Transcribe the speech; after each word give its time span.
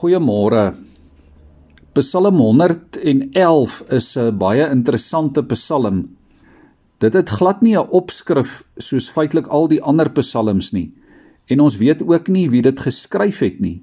Goeiemôre. 0.00 0.78
Psalm 1.92 2.38
111 2.40 3.84
is 3.92 4.16
'n 4.16 4.38
baie 4.38 4.64
interessante 4.70 5.42
psalm. 5.44 6.16
Dit 6.98 7.12
het 7.12 7.28
glad 7.28 7.60
nie 7.60 7.76
'n 7.76 7.90
opskrif 7.90 8.64
soos 8.78 9.10
feitelik 9.10 9.46
al 9.48 9.68
die 9.68 9.82
ander 9.82 10.08
psalms 10.10 10.72
nie 10.72 10.92
en 11.46 11.60
ons 11.60 11.76
weet 11.76 12.02
ook 12.02 12.28
nie 12.28 12.48
wie 12.48 12.62
dit 12.62 12.80
geskryf 12.80 13.38
het 13.38 13.60
nie. 13.60 13.82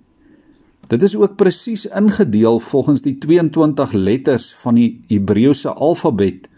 Dit 0.88 1.02
is 1.02 1.16
ook 1.16 1.36
presies 1.36 1.86
ingedeel 1.86 2.60
volgens 2.60 3.02
die 3.02 3.18
22 3.18 3.92
letters 3.94 4.54
van 4.54 4.76
die 4.76 5.02
Hebreëse 5.08 5.70
alfabet 5.70 6.50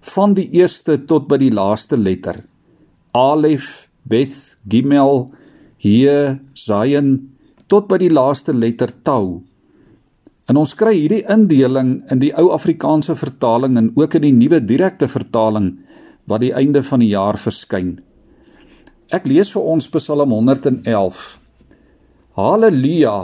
van 0.00 0.34
die 0.34 0.50
eerste 0.50 1.04
tot 1.04 1.28
by 1.28 1.36
die 1.36 1.52
laaste 1.52 1.96
letter. 1.96 2.44
Alef, 3.12 3.88
Beth, 4.02 4.56
Gimel, 4.68 5.30
He, 5.78 6.38
Zayin 6.52 7.37
tot 7.68 7.88
by 7.88 8.00
die 8.00 8.12
laaste 8.12 8.54
letter 8.56 8.90
Tau. 9.04 9.38
En 10.48 10.56
ons 10.56 10.72
kry 10.72 10.94
hierdie 10.96 11.24
indeling 11.28 11.98
in 12.08 12.22
die 12.22 12.32
ou 12.40 12.48
Afrikaanse 12.54 13.16
vertaling 13.20 13.76
en 13.76 13.90
ook 13.96 14.16
in 14.16 14.24
die 14.24 14.36
nuwe 14.36 14.62
direkte 14.64 15.08
vertaling 15.08 15.74
wat 16.28 16.40
die 16.44 16.54
einde 16.56 16.82
van 16.84 17.04
die 17.04 17.12
jaar 17.12 17.36
verskyn. 17.40 17.98
Ek 19.12 19.28
lees 19.28 19.52
vir 19.52 19.64
ons 19.64 19.88
Psalm 19.92 20.32
111. 20.32 21.20
Halleluja. 22.36 23.18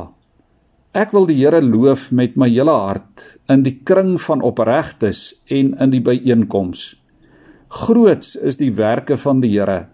Ek 0.95 1.12
wil 1.17 1.27
die 1.29 1.41
Here 1.41 1.61
loof 1.65 2.11
met 2.12 2.37
my 2.41 2.48
hele 2.53 2.73
hart 2.73 3.25
in 3.51 3.65
die 3.65 3.79
kring 3.89 4.15
van 4.20 4.45
opregtes 4.45 5.33
en 5.48 5.73
in 5.81 5.92
die 5.92 6.05
byeenkoms. 6.05 6.92
Groots 7.75 8.37
is 8.37 8.61
die 8.61 8.70
werke 8.77 9.17
van 9.19 9.41
die 9.42 9.56
Here 9.56 9.94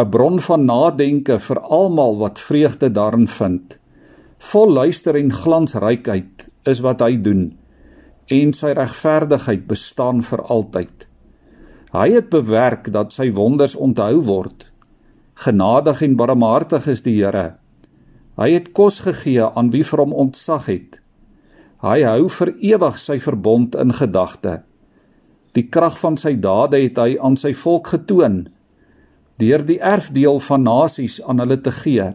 'n 0.00 0.10
bron 0.10 0.40
van 0.40 0.64
nadenke 0.64 1.38
vir 1.38 1.60
almal 1.60 2.16
wat 2.16 2.38
vreugde 2.40 2.88
daarin 2.90 3.28
vind. 3.28 3.78
Vol 4.38 4.72
luister 4.72 5.16
en 5.16 5.32
glansrykheid 5.32 6.48
is 6.64 6.80
wat 6.80 7.00
hy 7.00 7.16
doen 7.20 7.42
en 8.30 8.52
sy 8.54 8.70
regverdigheid 8.78 9.66
bestaan 9.66 10.22
vir 10.22 10.42
altyd. 10.54 11.06
Hy 11.92 12.06
het 12.14 12.28
bewerk 12.30 12.92
dat 12.94 13.12
sy 13.12 13.32
wonders 13.34 13.74
onthou 13.74 14.22
word. 14.22 14.68
Genadig 15.34 16.02
en 16.06 16.16
barmhartig 16.16 16.86
is 16.86 17.02
die 17.02 17.16
Here. 17.18 17.56
Hy 18.38 18.52
het 18.54 18.70
kos 18.72 19.00
gegee 19.00 19.42
aan 19.42 19.72
wie 19.74 19.82
vir 19.84 20.04
hom 20.04 20.14
ontzag 20.14 20.68
het. 20.70 21.00
Hy 21.82 21.98
hou 22.06 22.28
vir 22.28 22.54
ewig 22.60 22.98
sy 22.98 23.18
verbond 23.18 23.74
in 23.74 23.92
gedagte. 23.92 24.60
Die 25.58 25.66
krag 25.66 25.98
van 25.98 26.16
sy 26.16 26.36
dade 26.38 26.78
het 26.78 26.98
hy 27.02 27.18
aan 27.18 27.36
sy 27.36 27.50
volk 27.58 27.90
getoon 27.90 28.44
deur 29.40 29.64
die 29.64 29.80
erfdeel 29.80 30.40
van 30.44 30.66
nasies 30.68 31.20
aan 31.24 31.40
hulle 31.42 31.58
te 31.60 31.72
gee. 31.72 32.12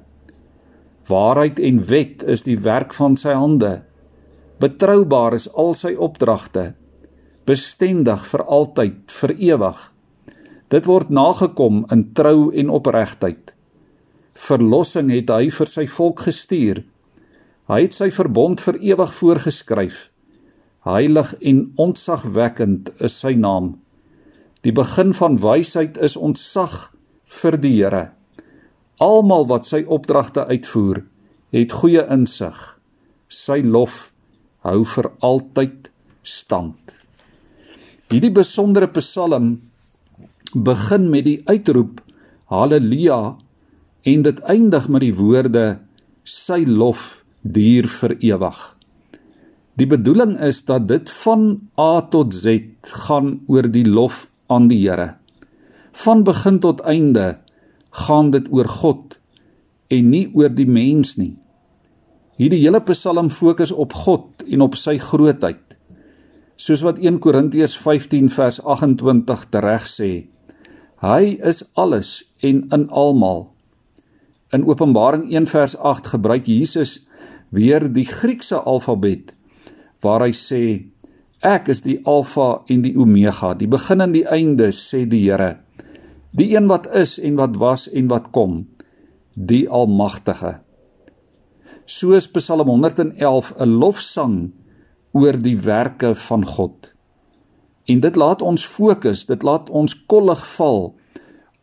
Waarheid 1.10 1.60
en 1.60 1.82
wet 1.90 2.24
is 2.24 2.46
die 2.46 2.58
werk 2.66 2.94
van 2.98 3.18
sy 3.18 3.34
hande. 3.38 3.84
Betroubaar 4.62 5.36
is 5.38 5.50
al 5.54 5.74
sy 5.78 5.94
opdragte. 5.98 6.74
Bestendig 7.46 8.24
vir 8.30 8.44
altyd, 8.46 9.04
vir 9.12 9.36
ewig. 9.52 9.84
Dit 10.74 10.88
word 10.90 11.12
nagekom 11.14 11.84
in 11.94 12.08
trou 12.18 12.50
en 12.50 12.72
opregtheid. 12.74 13.54
Verlossing 14.36 15.12
het 15.14 15.30
hy 15.30 15.52
vir 15.54 15.70
sy 15.70 15.86
volk 15.88 16.26
gestuur. 16.26 16.82
Hy 17.70 17.80
het 17.86 17.94
sy 17.98 18.10
verbond 18.14 18.62
vir 18.62 18.82
ewig 18.82 19.14
voorgeskryf. 19.14 20.00
Heilig 20.86 21.34
en 21.42 21.62
ontzagwekkend 21.82 22.92
is 23.06 23.20
sy 23.22 23.34
naam. 23.38 23.76
Die 24.66 24.74
begin 24.74 25.14
van 25.14 25.38
wysheid 25.42 25.98
is 26.02 26.18
ontzag 26.18 26.95
vir 27.42 27.58
die 27.62 27.74
Here. 27.78 28.10
Almal 29.04 29.48
wat 29.50 29.68
sy 29.68 29.84
opdragte 29.92 30.46
uitvoer, 30.48 31.04
het 31.56 31.76
goeie 31.76 32.06
insig. 32.12 32.56
Sy 33.28 33.62
lof 33.64 34.12
hou 34.66 34.84
vir 34.96 35.12
altyd 35.26 35.90
stand. 36.26 36.96
Hierdie 38.12 38.34
besondere 38.34 38.88
psalm 38.96 39.56
begin 40.54 41.10
met 41.12 41.26
die 41.28 41.40
uitroep 41.50 42.00
haleluja 42.54 43.36
en 44.06 44.24
dit 44.28 44.40
eindig 44.46 44.88
met 44.94 45.04
die 45.04 45.16
woorde 45.18 45.66
sy 46.24 46.62
lof 46.70 47.26
duur 47.42 47.90
vir 47.90 48.16
ewig. 48.22 48.60
Die 49.76 49.88
bedoeling 49.90 50.38
is 50.40 50.62
dat 50.70 50.88
dit 50.88 51.10
van 51.26 51.48
A 51.82 52.06
tot 52.14 52.34
Z 52.34 52.62
gaan 53.06 53.42
oor 53.52 53.68
die 53.68 53.86
lof 53.86 54.28
aan 54.48 54.70
die 54.72 54.80
Here. 54.86 55.16
Van 55.96 56.24
begin 56.28 56.60
tot 56.60 56.82
einde 56.84 57.38
gaan 57.96 58.32
dit 58.32 58.48
oor 58.52 58.68
God 58.68 59.16
en 59.88 60.10
nie 60.12 60.26
oor 60.36 60.52
die 60.52 60.68
mens 60.68 61.16
nie. 61.16 61.38
Hierdie 62.36 62.60
hele 62.66 62.82
Psalm 62.90 63.30
fokus 63.32 63.72
op 63.72 63.96
God 63.96 64.44
en 64.44 64.66
op 64.66 64.76
sy 64.76 64.98
grootheid. 65.00 65.78
Soos 66.60 66.84
wat 66.84 67.00
1 67.00 67.22
Korintiërs 67.24 67.78
15 67.80 68.28
vers 68.32 68.60
28 68.60 69.48
tereg 69.56 69.88
sê, 69.88 70.12
hy 71.04 71.24
is 71.48 71.64
alles 71.80 72.26
en 72.44 72.66
in 72.76 72.88
almal. 72.92 73.48
In 74.56 74.68
Openbaring 74.68 75.30
1 75.32 75.48
vers 75.52 75.78
8 75.80 76.12
gebruik 76.16 76.48
Jesus 76.52 77.06
weer 77.56 77.88
die 77.88 78.08
Griekse 78.08 78.60
alfabet 78.68 79.32
waar 80.04 80.28
hy 80.28 80.34
sê 80.36 80.64
ek 81.46 81.70
is 81.72 81.86
die 81.86 82.02
alfa 82.04 82.66
en 82.72 82.84
die 82.84 82.96
omega, 83.00 83.54
die 83.56 83.70
begin 83.70 84.04
en 84.04 84.16
die 84.16 84.26
einde 84.28 84.74
sê 84.76 85.06
die 85.08 85.24
Here 85.24 85.65
die 86.36 86.52
een 86.56 86.68
wat 86.68 86.88
is 86.92 87.18
en 87.20 87.38
wat 87.40 87.56
was 87.62 87.88
en 87.90 88.10
wat 88.12 88.32
kom 88.36 88.66
die 89.36 89.66
almagtige. 89.70 90.60
Soos 91.86 92.28
Psalm 92.32 92.68
111 92.68 93.54
'n 93.60 93.70
lofsang 93.80 94.52
oor 95.12 95.36
die 95.42 95.58
werke 95.58 96.16
van 96.16 96.46
God. 96.46 96.94
En 97.86 98.00
dit 98.00 98.16
laat 98.16 98.42
ons 98.42 98.66
fokus 98.66 99.26
dit 99.26 99.44
laat 99.44 99.70
ons 99.70 100.06
kollig 100.06 100.48
val 100.56 100.96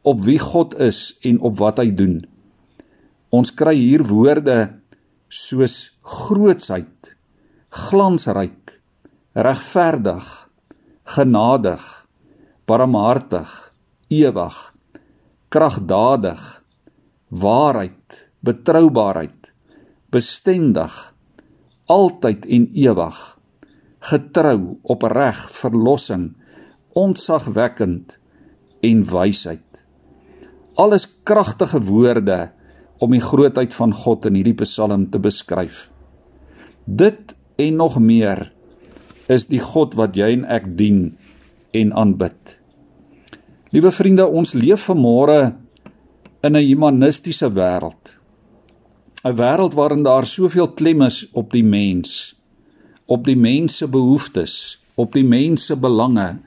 op 0.02 0.20
wie 0.20 0.38
God 0.38 0.74
is 0.78 1.18
en 1.22 1.40
op 1.40 1.58
wat 1.58 1.76
hy 1.78 1.90
doen. 1.90 2.22
Ons 3.30 3.54
kry 3.54 3.74
hier 3.74 4.04
woorde 4.04 4.80
soos 5.28 5.98
grootsheid 6.02 7.16
glansryk 7.68 8.80
regverdig 9.32 10.48
genadig 11.04 12.06
barmhartig 12.66 13.71
ewig, 14.12 14.58
kragdadig, 15.52 16.42
waarheid, 17.32 18.28
betroubaarheid, 18.44 19.52
bestendig, 20.12 20.92
altyd 21.88 22.46
en 22.46 22.68
ewig, 22.76 23.20
getrou, 24.12 24.76
opreg, 24.82 25.38
verlossing, 25.56 26.32
ontzagwekkend 26.98 28.18
en 28.84 29.04
wysheid. 29.08 29.84
Alles 30.80 31.06
kragtige 31.24 31.80
woorde 31.86 32.50
om 33.02 33.12
die 33.14 33.22
grootheid 33.22 33.74
van 33.74 33.92
God 33.94 34.26
in 34.28 34.38
hierdie 34.38 34.56
Psalm 34.62 35.08
te 35.10 35.20
beskryf. 35.22 35.88
Dit 36.84 37.36
en 37.60 37.78
nog 37.78 37.98
meer 38.00 38.48
is 39.32 39.46
die 39.50 39.60
God 39.62 39.94
wat 39.98 40.16
jy 40.18 40.32
en 40.36 40.46
ek 40.50 40.66
dien 40.78 41.12
en 41.76 41.92
aanbid. 41.98 42.41
Liewe 43.72 43.88
vriende, 43.88 44.26
ons 44.28 44.50
leef 44.52 44.82
vanmôre 44.90 45.54
in 46.44 46.56
'n 46.56 46.60
humanistiese 46.60 47.48
wêreld. 47.56 48.18
'n 49.24 49.36
Wêreld 49.38 49.74
waarin 49.74 50.02
daar 50.02 50.26
soveel 50.26 50.68
klem 50.72 51.00
is 51.02 51.30
op 51.32 51.52
die 51.52 51.64
mens, 51.64 52.36
op 53.06 53.24
die 53.24 53.36
mens 53.36 53.76
se 53.76 53.88
behoeftes, 53.88 54.78
op 54.94 55.12
die 55.12 55.24
mens 55.24 55.66
se 55.66 55.76
belange, 55.76 56.40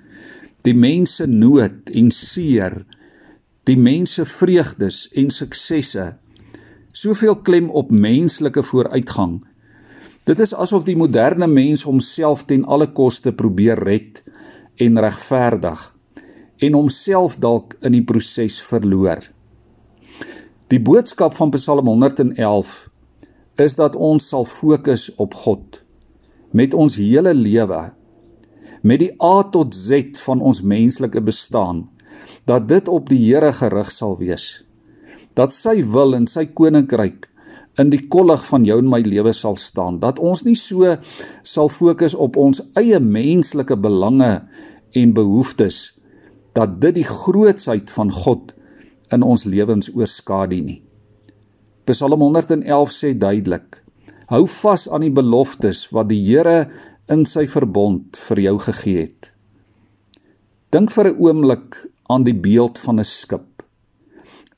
die 0.61 0.75
mens 0.75 1.15
se 1.15 1.25
nood 1.25 1.89
en 1.89 2.11
seer, 2.11 2.85
die 3.63 3.77
mens 3.77 4.13
se 4.13 4.25
vreugdes 4.25 5.09
en 5.11 5.29
suksesse. 5.29 6.15
Soveel 6.91 7.35
klem 7.35 7.69
op 7.69 7.89
menslike 7.89 8.63
vooruitgang. 8.63 9.43
Dit 10.25 10.39
is 10.39 10.53
asof 10.53 10.83
die 10.83 10.97
moderne 10.97 11.47
mens 11.47 11.83
homself 11.83 12.45
ten 12.45 12.65
alle 12.65 12.87
koste 12.87 13.31
probeer 13.31 13.83
red 13.83 14.23
en 14.75 14.99
regverdig 14.99 15.94
en 16.63 16.77
homself 16.77 17.37
dalk 17.41 17.75
in 17.81 17.95
die 17.97 18.03
proses 18.03 18.61
verloor. 18.63 19.23
Die 20.71 20.81
boodskap 20.81 21.35
van 21.35 21.51
Psalm 21.53 21.87
111 21.87 22.75
is 23.61 23.75
dat 23.79 23.95
ons 23.95 24.29
sal 24.31 24.47
fokus 24.49 25.09
op 25.21 25.35
God 25.45 25.81
met 26.55 26.73
ons 26.73 26.97
hele 26.99 27.33
lewe 27.35 27.81
met 28.85 29.01
die 29.01 29.11
A 29.23 29.43
tot 29.51 29.75
Z 29.75 30.17
van 30.23 30.41
ons 30.41 30.61
menslike 30.61 31.21
bestaan 31.25 31.85
dat 32.49 32.67
dit 32.69 32.89
op 32.91 33.09
die 33.09 33.19
Here 33.23 33.51
gerig 33.55 33.91
sal 33.91 34.17
wees 34.19 34.65
dat 35.35 35.53
sy 35.53 35.81
wil 35.93 36.15
en 36.17 36.27
sy 36.31 36.45
koninkryk 36.47 37.29
in 37.81 37.91
die 37.91 38.05
kollig 38.11 38.43
van 38.47 38.65
jou 38.67 38.77
en 38.79 38.91
my 38.91 39.01
lewe 39.03 39.33
sal 39.35 39.57
staan 39.59 39.99
dat 40.03 40.19
ons 40.19 40.45
nie 40.47 40.57
so 40.59 40.95
sal 41.43 41.71
fokus 41.71 42.15
op 42.15 42.39
ons 42.39 42.63
eie 42.79 42.99
menslike 43.03 43.75
belange 43.79 44.33
en 44.95 45.15
behoeftes 45.15 45.81
dat 46.55 46.79
dit 46.81 46.95
die 46.95 47.07
grootsheid 47.07 47.91
van 47.91 48.11
God 48.11 48.53
in 49.13 49.23
ons 49.23 49.45
lewens 49.45 49.91
oorskadu 49.93 50.61
nie. 50.63 50.81
Psalm 51.85 52.21
111 52.21 52.93
sê 52.95 53.13
duidelik: 53.13 53.81
Hou 54.31 54.45
vas 54.49 54.87
aan 54.89 55.05
die 55.05 55.13
beloftes 55.13 55.85
wat 55.93 56.09
die 56.09 56.21
Here 56.23 56.69
in 57.11 57.25
sy 57.29 57.45
verbond 57.45 58.17
vir 58.17 58.41
jou 58.47 58.55
gegee 58.63 59.03
het. 59.05 59.31
Dink 60.73 60.91
vir 60.91 61.11
'n 61.11 61.19
oomblik 61.21 61.75
aan 62.09 62.23
die 62.23 62.33
beeld 62.33 62.79
van 62.79 62.99
'n 62.99 63.05
skip. 63.05 63.63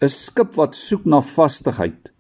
'n 0.01 0.09
Skip 0.09 0.55
wat 0.55 0.75
soek 0.75 1.05
na 1.05 1.21
vastigheid. 1.21 2.11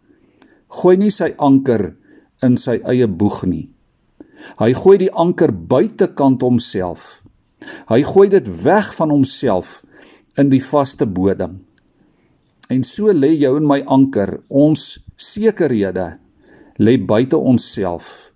Gooi 0.67 0.97
nie 0.97 1.11
sy 1.11 1.33
anker 1.37 1.95
in 2.41 2.57
sy 2.57 2.81
eie 2.83 3.07
boeg 3.07 3.45
nie. 3.45 3.69
Hy 4.59 4.73
gooi 4.73 4.97
die 4.97 5.11
anker 5.11 5.51
buitekant 5.51 6.41
homself. 6.41 7.23
Hy 7.89 8.01
gooi 8.07 8.27
dit 8.31 8.47
weg 8.63 8.93
van 8.95 9.11
homself 9.13 9.81
in 10.37 10.51
die 10.53 10.61
vaste 10.63 11.07
bodem. 11.09 11.59
En 12.69 12.83
so 12.83 13.11
lê 13.13 13.31
jou 13.39 13.55
en 13.57 13.67
my 13.67 13.81
anker, 13.87 14.39
ons 14.49 14.97
sekerhede 15.17 16.17
lê 16.77 16.97
buite 16.99 17.37
onsself. 17.37 18.31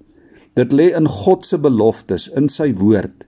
Dit 0.58 0.74
lê 0.76 0.92
in 0.98 1.08
God 1.08 1.46
se 1.48 1.60
beloftes, 1.62 2.28
in 2.36 2.50
sy 2.52 2.72
woord, 2.76 3.28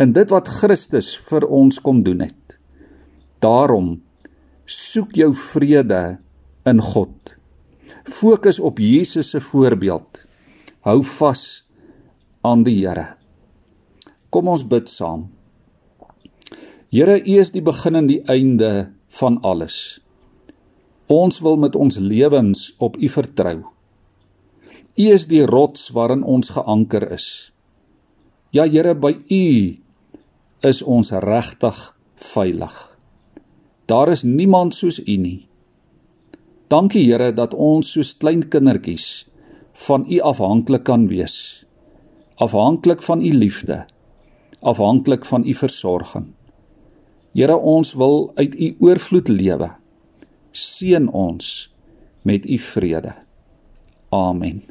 in 0.00 0.12
dit 0.16 0.30
wat 0.32 0.50
Christus 0.60 1.14
vir 1.28 1.46
ons 1.46 1.80
kom 1.82 2.02
doen 2.06 2.22
het. 2.26 2.58
Daarom 3.42 3.96
soek 4.66 5.16
jou 5.18 5.32
vrede 5.34 6.02
in 6.68 6.82
God. 6.92 7.34
Fokus 8.06 8.60
op 8.60 8.78
Jesus 8.82 9.32
se 9.34 9.40
voorbeeld. 9.42 10.24
Hou 10.86 11.00
vas 11.18 11.64
aan 12.42 12.64
die 12.66 12.80
Here. 12.82 13.21
Kom 14.32 14.48
ons 14.48 14.64
bid 14.64 14.88
saam. 14.88 15.26
Here, 16.92 17.18
U 17.20 17.34
is 17.40 17.52
die 17.52 17.64
begin 17.64 17.98
en 18.00 18.08
die 18.08 18.22
einde 18.32 18.92
van 19.18 19.36
alles. 19.44 20.00
Ons 21.12 21.42
wil 21.44 21.58
met 21.60 21.76
ons 21.76 21.98
lewens 22.00 22.70
op 22.80 22.96
U 22.96 23.08
vertrou. 23.12 23.58
U 24.96 25.04
is 25.12 25.26
die 25.28 25.44
rots 25.48 25.90
waarin 25.92 26.24
ons 26.24 26.52
geanker 26.56 27.10
is. 27.12 27.52
Ja 28.56 28.64
Here, 28.64 28.94
by 28.96 29.12
U 29.20 29.44
is 30.68 30.82
ons 30.82 31.12
regtig 31.12 31.78
veilig. 32.32 32.74
Daar 33.88 34.12
is 34.12 34.24
niemand 34.24 34.76
soos 34.76 35.00
U 35.00 35.16
nie. 35.16 35.42
Dankie 36.72 37.04
Here 37.04 37.32
dat 37.36 37.52
ons 37.52 37.92
soos 37.92 38.16
klein 38.16 38.46
kindertjies 38.48 39.26
van 39.88 40.06
U 40.08 40.20
afhanklik 40.24 40.88
kan 40.88 41.08
wees. 41.12 41.66
Afhanklik 42.40 43.04
van 43.04 43.20
U 43.20 43.32
liefde. 43.36 43.82
Afhanklik 44.62 45.24
van 45.26 45.46
U 45.46 45.54
versorging. 45.54 46.30
Here, 47.34 47.56
ons 47.56 47.94
wil 47.98 48.30
uit 48.34 48.54
U 48.54 48.68
oorvloed 48.78 49.28
lewe. 49.28 49.72
Seën 50.52 51.08
ons 51.08 51.48
met 52.22 52.46
U 52.46 52.58
vrede. 52.58 53.14
Amen. 54.12 54.62